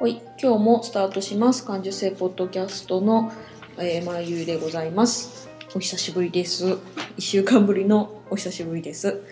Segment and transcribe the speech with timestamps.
[0.00, 1.64] はい、今日もスタートします。
[1.64, 3.32] 感受性ポッドキャストの、
[3.78, 5.48] えー、まゆでございます。
[5.72, 6.66] お久しぶりです。
[6.66, 6.78] 1
[7.20, 9.22] 週間ぶりのお久しぶりです。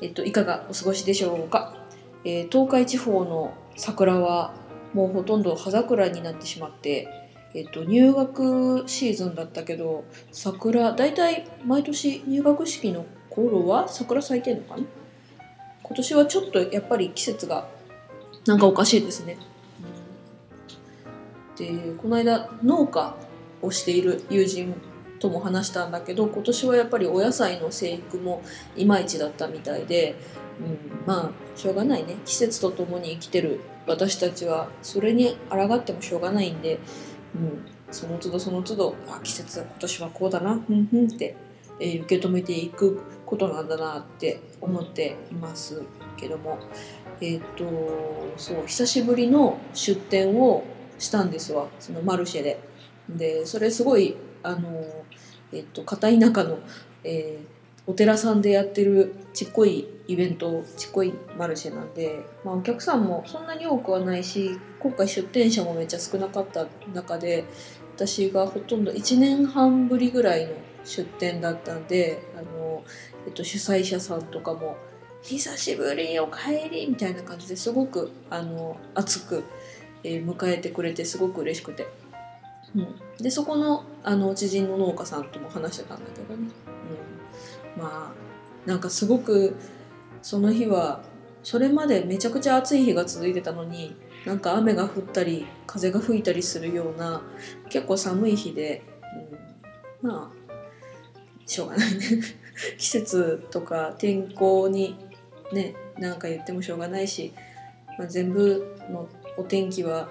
[0.00, 1.74] えっといかがお過ごしでしょうか、
[2.24, 4.54] えー、東海地方の桜は
[4.92, 7.08] もうほとんど葉桜になってしまって
[7.52, 14.84] えっと、入学シーズンだったけど桜大体毎年入学式の頃は桜咲いてんのかな？
[15.82, 17.68] 今年はちょっとやっぱり季節が
[18.46, 19.38] なんかおかしいですね。
[21.56, 23.16] でこの間農家
[23.62, 24.74] をしている友人
[25.20, 28.42] とも話したんだけど今年はやっぱりお野菜の生育も
[28.76, 30.16] いまいちだったみたいで、
[30.60, 32.16] うん、まあしょうがないね。
[32.24, 36.78] 季節とともに生きてる私たちはそれに抗ってもしょうがないんで
[37.34, 41.36] うん、その都度その都度あ季節今年はこうだなふんふんって、
[41.80, 45.82] えー、受け止めていくことなんだなって思っています
[46.16, 46.58] けども。
[47.20, 47.64] えっ、と
[48.36, 50.64] そう久しぶりの出店を
[50.98, 52.60] したんですわそのマルシェで。
[53.08, 54.82] でそれすごいあの
[55.52, 56.58] えっ、と片田舎の、
[57.04, 67.44] えー、お寺さんでやってるちっこいイベントちっこいマルシェなんで、まあ、お客さんもそんなに多くはないし今回出店者もめっちゃ少なかった中で
[67.94, 70.52] 私がほとんど1年半ぶりぐらいの
[70.84, 72.84] 出店だったんであの、
[73.26, 74.76] えっと、主催者さんとかも
[75.22, 79.44] 「久しぶりおかえり」みたいな感じですごくあの熱く、
[80.04, 81.88] えー、迎えてくれてすごく嬉しくて。
[82.76, 86.48] うん、でそこのあの知人の農家さんとも話してたんだけどね。
[87.76, 89.56] うんまあなんかすごく
[90.22, 91.02] その日は
[91.42, 93.94] それまでめちゃくちゃ暑い日が続いてたのに
[94.24, 97.22] なんか雨が降ったり風が吹いたりするような
[97.68, 98.82] 結構寒い日で、
[100.02, 100.44] うん、まあ
[101.46, 102.00] しょうがないね
[102.78, 104.96] 季節とか天候に
[105.52, 107.32] ねなんか言ってもしょうがないし、
[107.98, 110.08] まあ、全部のお天気は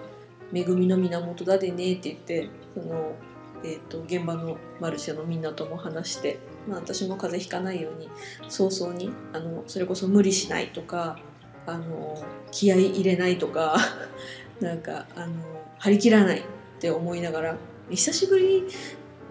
[0.54, 3.16] 恵みの源だでねって言ってその、
[3.64, 8.10] えーと現場のマルシェのみんなとも話してまあ、私も風邪ひかないように
[8.50, 11.20] 早々にあのそれこそ無理しないとか
[11.66, 13.78] あの気合い入れないとか
[14.60, 15.34] なんかあの
[15.80, 16.44] 張り切らないっ
[16.80, 17.58] て思いながら
[17.90, 18.64] 久しぶり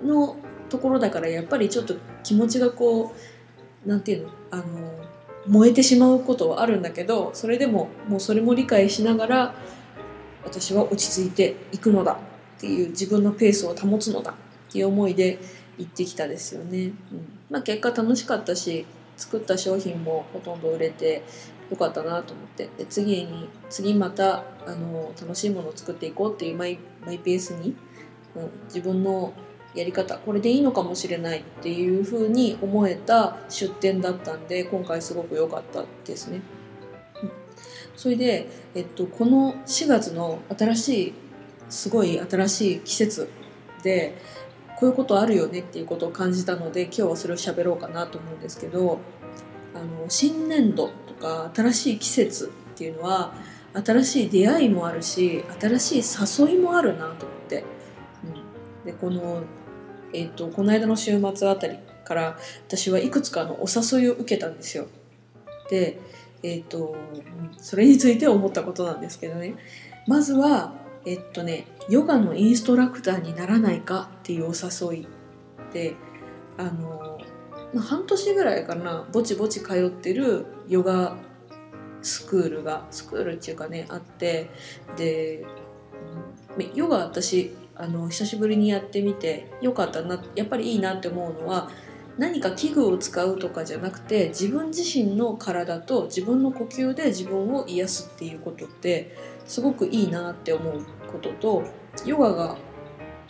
[0.04, 0.36] の
[0.68, 3.12] ところだからやっぱりちょっと気持ちがこ
[3.84, 4.64] うなんていうのあの
[5.46, 9.54] 燃えてしまうことはあるんだけどそれでももうそれも理解しながら
[10.44, 12.12] 私は落ち着いていくのだ
[12.58, 14.34] っていう自分のペースを保つのだっ
[14.72, 15.38] ていう思いで
[15.78, 16.86] 行ってきたですよね。
[16.86, 16.92] うん
[17.50, 18.86] まあ、結果楽しかったし
[19.16, 21.22] 作った商品もほとんど売れて
[21.70, 27.74] よかったなと思ってで次に次またあの楽しいものを作っていこうっていうマイマイペースに、
[28.36, 29.32] うん、自分の
[29.74, 36.42] やり方これでいいのかもしれないっていうふうに思えた出店だったんで今回すごく良かったですね。
[37.96, 41.14] それで、えっと、この4月の新しい
[41.68, 43.28] すごい新しい季節
[43.82, 44.16] で
[44.78, 48.98] こういうことあるよねっていうことを感じたので今日はそれを喋ろうかなと思うんですけど
[49.74, 53.32] あの新年度とか新しい季節っていうのは
[53.74, 57.64] 新しい出会いもあるし新しい誘いもあるなと思って、
[58.24, 59.42] うん、でこの、
[60.12, 64.86] えーと、この間の週末あたりから私はいくつかのお誘いを受けたんですよ。
[65.70, 65.98] で、
[66.42, 66.96] えーと
[67.58, 69.54] それについて思ったことなんですけどね。
[70.06, 75.08] まずはえっとねヨガのインストラクターにならないかっていうお誘い
[75.72, 75.94] で
[76.56, 77.18] あの、
[77.72, 81.16] まあ、半年ぐらいかなぼちぼち通ってるヨガ
[82.02, 84.50] スクールがスクールっていうかねあって
[84.96, 85.44] で
[86.74, 91.70] ヨガ私あの久しぶりにやってみてよかったなやっぱりいいなって思うのは
[92.18, 99.16] 何か器具を使うとかじゃなくて自分自身の体と自分の呼吸で自分を癒すっていうことって
[99.46, 101.64] すごくいいなって思うことと
[102.04, 102.56] ヨガが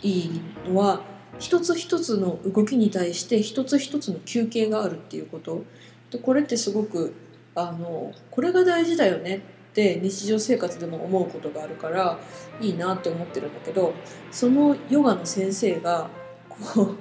[0.01, 1.01] いいのは
[1.39, 5.63] 一つ一つの動きに対して一つ一つの休憩があるっていうこと。
[6.11, 7.13] でこれってすごく
[7.55, 9.39] あのこれが大事だよねっ
[9.73, 12.19] て日常生活でも思うことがあるから
[12.61, 13.93] いいなって思ってるんだけど
[14.31, 16.09] そのヨガの先生が
[16.49, 16.97] こう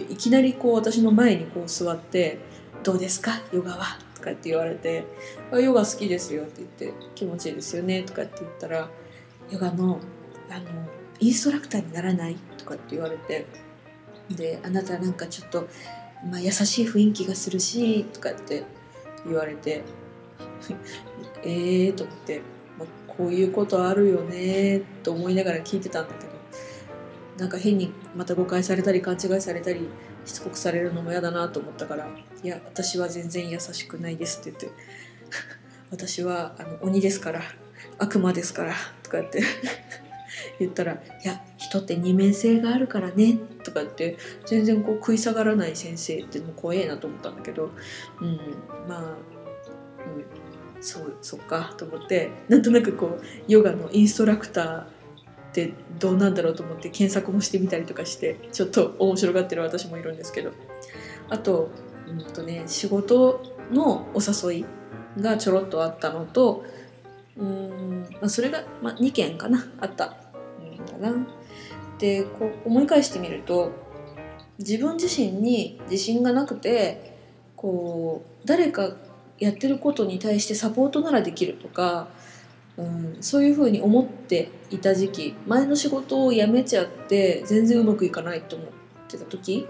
[0.00, 2.38] いきなりこう私の前にこう座って
[2.82, 3.42] 「どうですか？
[3.52, 5.04] ヨガは」とかって言われて
[5.52, 8.88] 「ヨガ好きですよ」って言って「気持ちいいですよね」とかって言ったら
[9.50, 10.00] ヨガの
[10.50, 10.64] あの
[11.20, 12.36] インストラクターにならない？
[12.58, 13.46] とかって言われて
[14.30, 15.68] であなたなんかちょっと、
[16.30, 18.64] まあ、優しい雰囲気がするしとかって
[19.26, 19.82] 言われて
[21.44, 22.40] ええと思って、
[22.78, 24.82] まあ、こういうことあるよね？
[25.02, 26.31] と思いながら聞いてたんだけど
[27.42, 29.88] なんか変にまた誤解されたり勘違いされたり
[30.24, 32.06] しつこくされるのも嫌だなと思ったから
[32.40, 34.78] 「いや私は全然優しくないです」って言って
[35.90, 37.42] 「私はあの鬼ですから
[37.98, 39.42] 悪魔ですから」とかって
[40.60, 40.92] 言ったら
[41.24, 47.72] 「いや人って二面性があるからね」とかって全然こう食い下がらない先生ってもう怖えなと思ったんだけど、
[48.20, 48.38] うん、
[48.88, 49.16] まあ、
[50.76, 55.01] うん、そうそっかと思ってなんとなくこうヨガのインストラクター
[55.52, 60.50] ってどうなんだろうと思って検索もしてみたりとかしてちょっと面白がってる私もいるんですけど
[61.28, 61.68] あと,、
[62.08, 64.64] うんとね、仕事のお誘い
[65.20, 66.64] がちょろっとあったのと
[67.36, 71.26] うん、まあ、それが、まあ、2件かなあったんだな。
[71.98, 73.70] でこう思い返してみると
[74.58, 77.16] 自分自身に自信がなくて
[77.56, 78.96] こう誰か
[79.38, 82.08] やってることに対してサポートならできるとか、
[82.82, 88.68] うん、そういうふうに思っていた時期前の仕事を辞めちゃって全然うまくいかないと思っ
[89.08, 89.66] てた時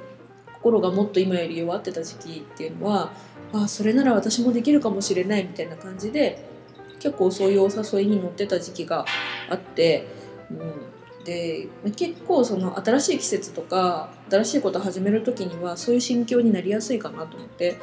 [0.54, 3.12] 心がもっと今より弱ってた時期っていうのは
[3.52, 6.48] あそれなら私もできるかもしれないみたいな感じで
[7.00, 9.04] 結構そういうお誘いに乗ってた時期が
[9.50, 10.06] あって、
[10.50, 17.76] うん、で結構その新しい季節とか新しいことを始める時にはそういう心境になりやすいかなと思って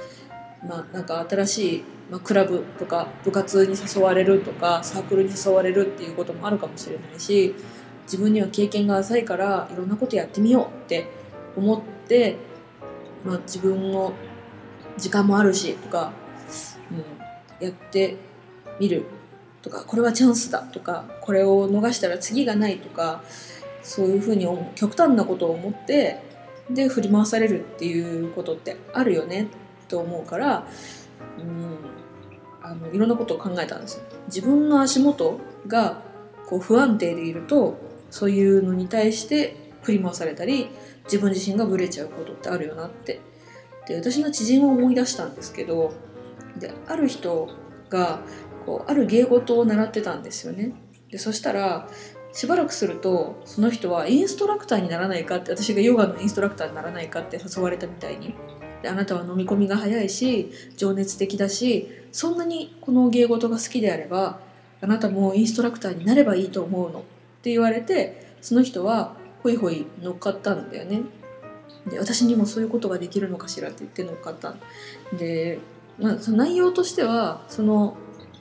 [0.67, 7.55] まあなんか新しい、まあ、クラブとか部活に誘われるとかサークルに誘われるっていうこともあるかもしれないし
[8.03, 11.07] 自分には経験が浅いからいろんなことやってみようって
[11.55, 12.37] 思って、
[13.23, 14.13] まあ、自分の
[14.97, 16.11] 時間もあるしとか、
[16.91, 18.17] うん、やって
[18.79, 19.05] みる
[19.61, 23.23] とかこれはチャンスだとかこれを逃したら次がないとか
[23.83, 26.21] そういうふうに極端なことを思って
[26.69, 29.47] で振り回されるっていうことってあるよね。
[29.89, 30.67] と思うから
[31.37, 31.77] うん
[32.61, 34.03] あのいろんなことを考えたんですよ。
[34.27, 36.01] 自分の足元が
[36.47, 37.77] こう不安定でいると
[38.09, 40.69] そういうのに対して振り回されたり
[41.05, 43.21] 自分自身がブレちゃうことってあるよなって
[43.87, 45.93] で私の知人を思い出したんですけど
[46.57, 47.49] である人
[47.89, 48.21] が
[48.65, 50.73] こうある芸事を習ってたんですよね
[51.09, 51.87] でそしたら
[52.31, 58.35] しばらくするとその人はインストラクターにならないかって私がヨガのインストラクターにならないかって誘われたみたいに
[58.81, 64.39] であなたは飲み込みが早いし情熱的だしそんなにこの芸事が好きであれば
[64.81, 66.99] あなたもインストラクターになればいいと思うの。
[66.99, 67.01] っ
[67.41, 71.01] て言われてその人はホイホイ乗っかったんだよね。
[71.89, 74.55] で私にもそういうことができるのかしらって言って乗っかった
[75.17, 75.59] で、
[75.97, 77.95] まあ、その内容としてはその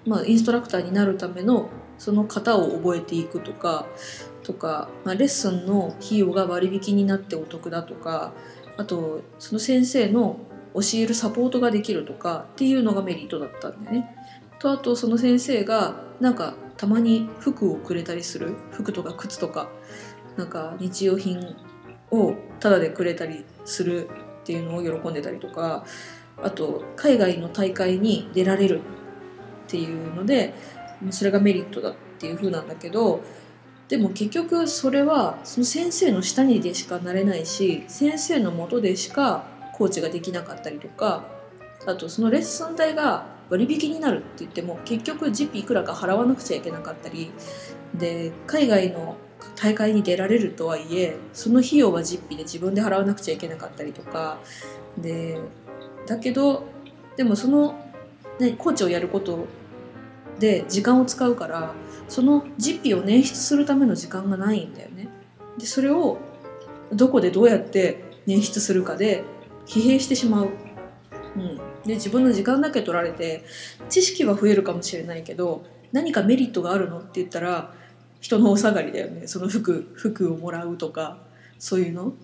[0.08, 1.69] まあ、インストラクターになるための
[1.99, 3.87] その型を覚えていくとか
[4.43, 8.32] とか、まあ、レッスンの費用が割引になってお得だとか
[8.78, 10.38] あとその先生の
[10.75, 14.16] 教えるサポートができるとかっていうのがメリットだったんだよね。
[14.60, 18.54] とあとその先生がなんかたまに服をくれたりする。
[18.70, 19.69] 服とか靴とか。
[20.36, 21.56] なんか日用品
[22.12, 24.10] をタダでくれたりするっ
[24.44, 25.84] ていうのを喜んでたりとか。
[26.40, 28.80] あと海外の大会に出られる
[29.66, 30.54] っていうので。
[31.11, 33.23] それがメリットだっていう風なんだけど。
[33.88, 41.25] でも結局それはその先生の下にでしかなれないし先生のもとでしかコーチができなかったりとか
[41.87, 47.30] あとそのレッスン代が割引になるって言っても結局実費いくらか払わなくちゃいけなかったり
[47.95, 49.16] で海外の
[49.57, 54.38] 大会に出られるとはいえその費用は実費で自分で払わなくちゃいけなかったりとか
[54.99, 55.38] で
[56.07, 56.64] だけど
[57.16, 57.75] でもその、
[58.38, 59.47] ね、コーチをやること
[60.38, 61.73] で時間を使うから
[62.08, 65.08] その実費を捻出するための時間がないんだよね。
[65.58, 66.18] でそれを
[66.92, 69.24] どこでどうやって捻出するかで
[69.66, 70.48] 疲弊してしまう。
[71.36, 73.44] うん、で自分の時間だけ取られて
[73.88, 77.72] 知識は増えるかもしれないけど何かメリットがあるのって言ったら
[78.20, 79.26] 人のお下がりだよね。
[79.26, 81.18] その服服をもらうとか
[81.58, 82.14] そういうの。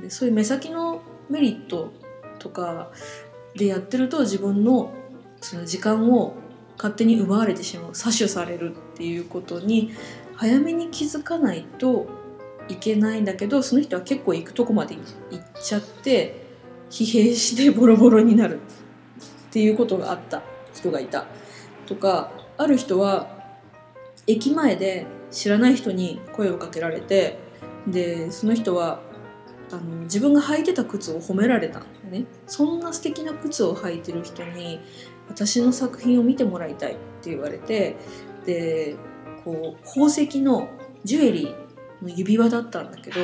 [0.00, 1.92] でそういう目先のメリット
[2.38, 2.90] とか
[3.54, 4.92] でやってると自分の
[5.40, 6.34] その時間を
[6.76, 7.90] 勝手に奪われてしまう。
[7.92, 8.74] 搾取される。
[9.02, 9.90] っていうことに
[10.36, 12.06] 早めに気づかないと
[12.68, 16.46] いけないんだけどその人は結構行くとこまで行っちゃって
[16.88, 20.42] 疲弊してボロボロになるっていうことがあった。
[20.72, 21.26] 人がいた。
[21.86, 23.28] とかある人は
[24.26, 27.38] 駅前で知らない人に声をかけられて
[27.86, 29.00] でその人は
[29.72, 32.26] あの自分が履いてた靴を褒められたんだよね。
[32.46, 34.80] そんな素敵な靴を履いてる人に
[35.28, 37.96] 私の作品を見てもらいたいって言われて
[38.44, 38.96] で
[39.44, 40.68] こう宝石の
[41.04, 43.16] ジュエリーの指輪だったんだけど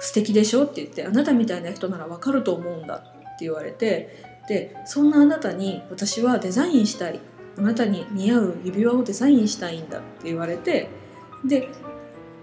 [0.00, 3.02] 素敵でしょって言ってあなたみたいな人ならわかると思うんだっ
[3.38, 7.20] て言われてでそんなあなたに私はデザインしたい
[7.56, 10.88] あなたに似合う指輪をデザインしたいんだって言われて
[11.44, 11.68] で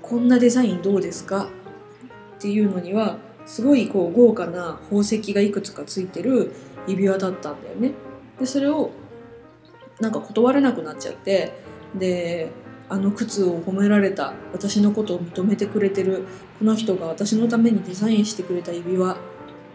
[0.01, 1.47] こんなデザインどうですか？
[2.37, 6.53] っていうのにはすごいこう豪華な宝石がいくつかついてる
[6.87, 7.91] 指輪だったんだよね。
[8.39, 8.91] でそれを
[9.99, 11.53] なんか断れなくなっちゃって
[11.95, 12.51] で
[12.89, 16.25] あの靴を褒められた私のことを認めてくれてる
[16.59, 19.17] この人が私のためにデザインしてくれた指輪っ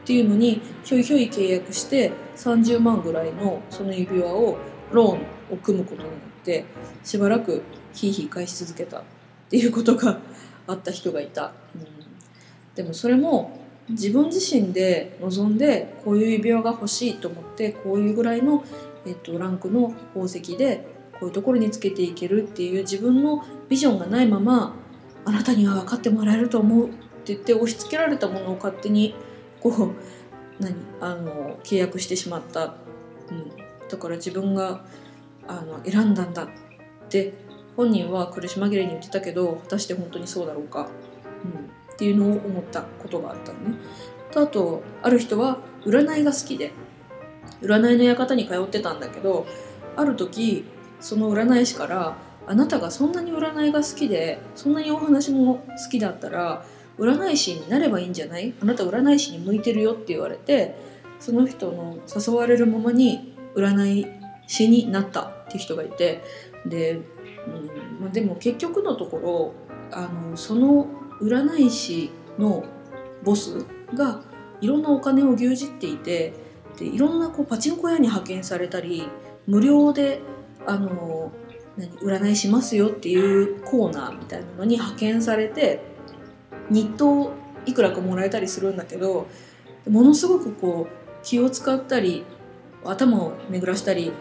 [0.04, 4.58] ていうのにひょいひょい契約して30万ぐらいのその指輪を
[4.92, 6.64] ローンを組むことになって
[7.02, 9.02] しばらくひいひい返し続けたっ
[9.48, 10.18] ていうことが
[10.66, 11.86] あった人がいた、うん、
[12.74, 13.58] でもそれも
[13.88, 18.64] 自分自身で望んでこういう指輪が欲しいと思ってこういうぐらいの、
[19.06, 24.74] えっと、ランクの宝石でこういうところにつけていけるっていう自分のビジョンがないまま
[25.24, 26.96] あなたには分かってもらえると思うって
[27.34, 29.14] 言って押し付けられたものを勝手に
[29.60, 29.94] こう
[30.62, 32.68] 何あの契約してしまった、うん、
[33.88, 34.84] だから自分が
[35.46, 36.48] あの選んだんだっ
[37.08, 37.34] て
[37.76, 40.88] 本人は苦し紛れに言ってたけど果たして本当にそうだろうか、
[41.44, 43.76] うん、っていうのを思ったことがあったのね。
[44.30, 46.72] とあとある人は占いが好きで。
[47.62, 49.46] 占いの館に通ってたんだけど
[49.96, 50.64] ある時
[51.00, 56.64] その占い師から「あなたがそんなに占いが好きでそんなにお話も好きだったら
[56.98, 58.54] 占い師になればいいんじゃない？
[58.60, 60.76] あなた占い師に向いてるよ」って言われて
[61.18, 64.06] その人の誘われるままに占い
[64.46, 66.22] 師になったって人がいて
[66.66, 67.00] で、うん
[68.00, 69.54] まあ、でも結局のところ
[69.90, 70.86] あのその
[71.20, 72.64] 占い師の
[73.24, 74.20] ボスが
[74.60, 76.34] いろんなお金を牛耳っていて
[76.78, 79.08] でいろんなこうパチンコ屋に派遣されたり
[79.46, 80.20] 無料で
[80.66, 81.32] あの
[81.76, 85.80] 何占いしますよっていうコーナーみたいなのに派遣されて
[86.70, 87.32] 日当
[87.66, 89.26] いくらかもらえたりするんだけど
[89.88, 92.24] ものすごくこう気を使ったり
[92.84, 94.12] 頭を巡らしたり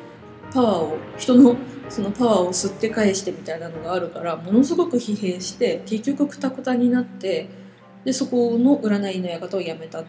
[0.51, 1.55] パワーを人の
[1.89, 7.47] そのパワーを吸って返してみたいなのがあるからものすごく疲弊して結局くたくたになって
[8.03, 10.05] でそこの占いの館を辞めた、う、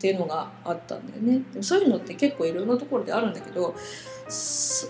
[0.00, 3.74] っていうのがあったんだよねでもそういうのって結構いろんなところであるんだけど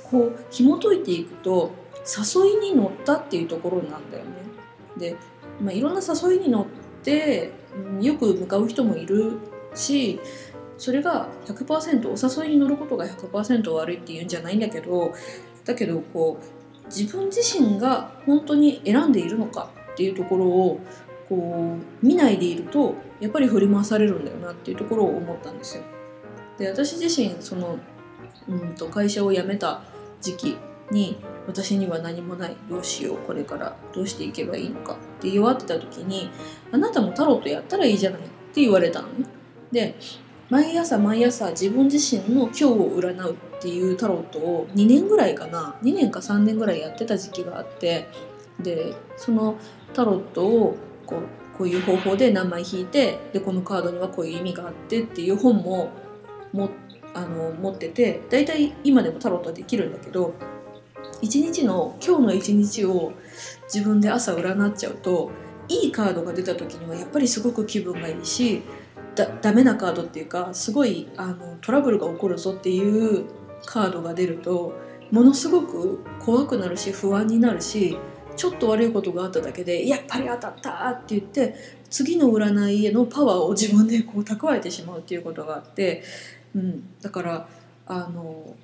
[0.04, 1.72] こう紐解いていくと
[2.06, 4.30] 誘いに乗ったっていうところなんだよね。
[4.96, 5.16] で、
[5.60, 6.66] まあ、いろんな誘いに乗っ
[7.02, 7.50] て、
[8.00, 9.38] よく向かう人もいる
[9.74, 10.20] し
[10.78, 15.12] それが100%お誘いに乗ることが100%悪いっていうんじゃないんだけど
[15.64, 20.80] だけどこう自分自身が本当に選んでいるのかっていうところを
[21.30, 25.84] こう見ないでいるとやっぱり振り回されるんだよなっていうところを思ったんですよ。
[26.58, 27.78] で私自身その
[28.48, 29.82] うんと会社を辞めた
[30.20, 30.56] 時期
[30.90, 36.30] に私には何もないどうしようこれからどうしていけばいいのかって弱ってた時に
[36.72, 39.26] あなたもタロットやったらいいじゃないって言われたのね。
[39.70, 39.94] で
[40.48, 48.08] 毎朝毎朝自分自身の今日を占うっていうタロットを2年ぐらいかな2年か3年ぐらいやってた時期があって
[48.58, 49.56] でその
[49.94, 50.76] タロットを
[51.10, 55.90] こうこういう方法で何枚引いてでこのカードにはこういう意味があってっていう本も
[56.52, 56.70] も
[57.12, 60.32] あの持ってて大体今でもタロットはできるんだけど
[61.20, 63.12] 一日の今日の一日を
[63.72, 65.30] 自分で朝占っちゃうと
[65.68, 68.62] いいカードが出た時にはやっぱりすごく気分がいいし
[69.14, 73.26] だダメなカードっていうかすごいあのトラブルが起こるぞっていう
[73.66, 74.72] カードが出ると
[75.10, 77.98] ものすごく怖くなるし不安になるし
[78.40, 81.54] ちょっと悪いことがあっただけでやっぱり当たったって言って
[81.90, 86.02] 次の占いへのパワーを自分でこう蓄えてしまうっていうことがあって、
[86.56, 87.48] うん、だから
[87.86, 88.56] あの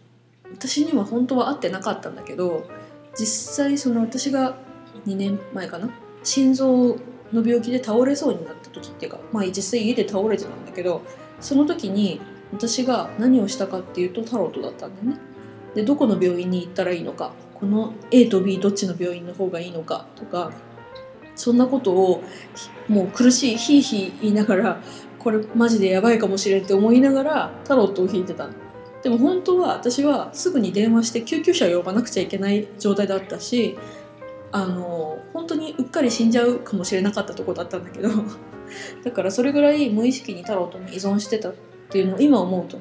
[0.50, 2.66] 私には本当は合ってなかったんだけど
[3.18, 4.56] 実際その私が
[5.04, 5.90] 2年前かな
[6.24, 6.96] 心臓
[7.34, 11.02] の病気で倒れそうになった時っていうかまあ実際家で倒れてたんだけど
[11.38, 15.20] その時に私が何をしたかっていうとタロットだったんだよね。
[15.74, 20.52] でどこの病院に行ったらいいのかこの A と B どっちの病院の方がいいのかとか
[21.34, 22.22] そんなことを
[22.88, 24.82] もう苦しいヒーヒー言いながら
[25.18, 28.54] これマジでやばいかもしれんって思いながらタロットを引いてたの。
[29.02, 33.78] でも本当は私はすぐに電話して救急車を呼ばなくちゃいけない状態だったし
[34.50, 38.08] あの本当にうっかり死んじゃうかもしれなかったとこだったんだけど
[39.04, 41.54] だからそれぐらい無意識にタロットに依存してたっ
[41.88, 42.78] ていうのを今思うと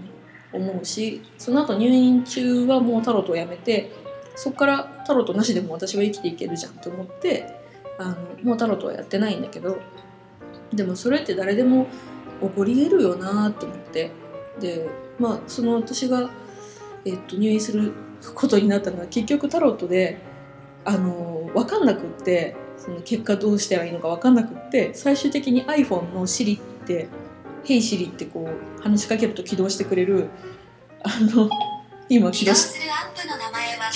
[0.51, 3.91] 思うしその後入院中はもうタロットをやめて
[4.35, 7.55] そこからタロットなしでも私は生きていけるじゃんと思って
[7.97, 9.77] あのもうタロットはやってないんだけど
[10.73, 11.87] でもそれって誰でも
[12.41, 14.11] 起こり得るよなと思って
[14.59, 14.89] で
[15.19, 16.29] まあその私が、
[17.05, 17.93] えっと、入院する
[18.33, 20.19] ことになったのは結局タロットで
[20.83, 27.07] あの分かんなくってその結果どうしたらいいのか分かんなくって最終的に iPhone の Siri って
[27.63, 30.29] 「Hey Siri」ってこう話しかけると起動してくれる
[31.03, 31.49] あの
[32.09, 33.91] 今起動しするアップの名前は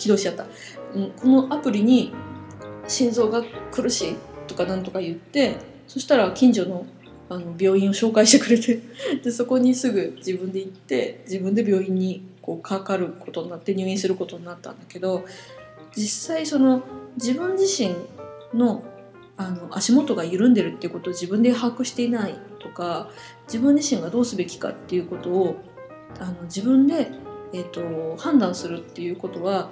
[0.00, 0.46] 起動しちゃった、
[0.94, 2.12] うん、このアプリに
[2.88, 4.16] 「心臓が苦しい」
[4.48, 6.86] とかなんとか言ってそしたら近所の
[7.28, 8.80] あの病院を紹介してくれて
[9.22, 15.24] でそこにすぐ自分で行って自分で病院にこうかかることになって入院することになったんだけど
[15.94, 16.82] 実際その
[17.16, 17.94] 自分自身
[18.52, 18.82] の
[19.36, 23.08] あの足元が緩んでるっていうことを自分で把握していないとか
[23.46, 25.56] 自分自身がどうすべきかっていうことを
[26.18, 27.10] あの自分で、
[27.54, 29.70] えー、と判断するっていうことは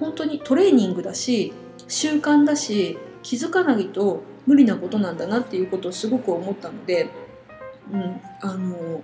[0.00, 1.52] 本当にトレーニングだし
[1.86, 7.08] 習慣だし気づかないと無理なことなんだなっていうことをすごく思ったので、
[7.92, 9.02] うん、あの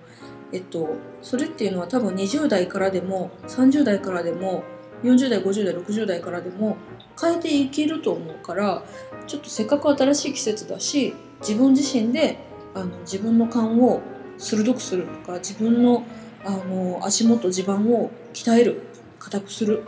[0.53, 4.65] えっとそれっていうのは多分20代からでも30代からでも
[5.03, 6.77] 40代50代60代からでも
[7.21, 8.83] 変えていけると思うから
[9.27, 12.39] ちょっとせっかく新しい季節だし自分自身で
[12.75, 14.01] あの自分の勘を
[14.39, 16.05] 鋭くするとか自分の
[16.47, 18.83] あの足元地盤を鍛える
[19.19, 19.83] 硬くする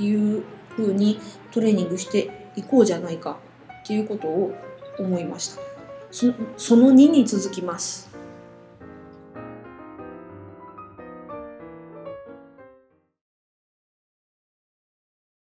[0.00, 0.44] っていう
[0.78, 1.20] 風に
[1.52, 3.38] トレーニングしていこうじゃないか
[3.82, 4.54] っていうことを
[4.98, 5.60] 思いました。
[6.10, 8.09] そその2に続きます。